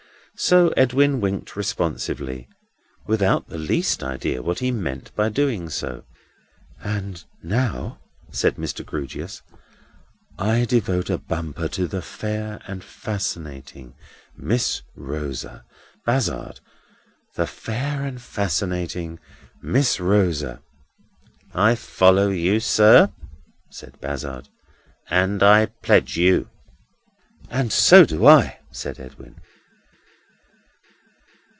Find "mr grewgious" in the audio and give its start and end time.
8.55-9.43